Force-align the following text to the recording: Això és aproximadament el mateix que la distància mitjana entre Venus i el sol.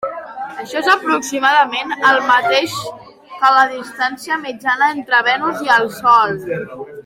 Això 0.61 0.79
és 0.79 0.87
aproximadament 0.93 1.93
el 2.13 2.17
mateix 2.31 2.79
que 3.35 3.53
la 3.59 3.67
distància 3.75 4.41
mitjana 4.47 4.89
entre 4.99 5.21
Venus 5.29 5.63
i 5.69 5.73
el 5.79 5.91
sol. 6.03 6.39